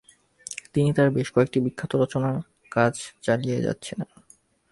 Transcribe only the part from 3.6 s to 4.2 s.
যাচ্ছিলেন।